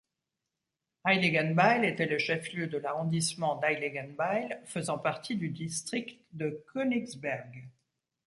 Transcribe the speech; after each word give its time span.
Heiligenbeil 1.05 1.85
était 1.85 2.07
le 2.07 2.17
chef-lieu 2.17 2.65
de 2.65 2.79
l'arrondissement 2.79 3.57
d'Heiligenbeil 3.59 4.49
faisant 4.65 4.97
partie 4.97 5.35
du 5.35 5.49
district 5.49 6.19
de 6.31 6.65
Königsberg. 6.73 7.69